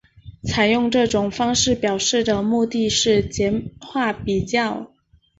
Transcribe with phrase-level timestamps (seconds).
[0.43, 4.91] 采用这种方式表示的目的是简化比较。